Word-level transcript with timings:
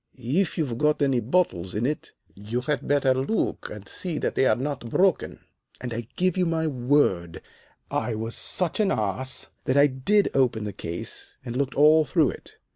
'If 0.17 0.57
you've 0.57 0.79
got 0.79 1.03
any 1.03 1.19
bottles 1.19 1.75
in 1.75 1.85
it, 1.85 2.13
you 2.33 2.61
had 2.61 2.87
better 2.87 3.13
look 3.13 3.69
and 3.71 3.87
see 3.87 4.17
that 4.17 4.33
they're 4.33 4.55
not 4.55 4.89
broken.' 4.89 5.41
"And 5.79 5.93
I 5.93 6.07
give 6.15 6.35
you 6.37 6.47
my 6.47 6.65
word, 6.65 7.39
I 7.91 8.15
was 8.15 8.33
such 8.33 8.79
an 8.79 8.89
ass 8.89 9.51
that 9.65 9.77
I 9.77 9.85
did 9.85 10.31
open 10.33 10.63
the 10.63 10.73
case 10.73 11.37
and 11.45 11.55
looked 11.55 11.75
all 11.75 12.03
through 12.03 12.31
it. 12.31 12.57